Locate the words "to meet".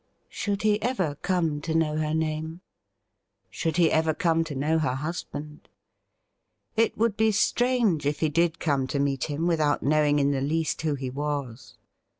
8.87-9.25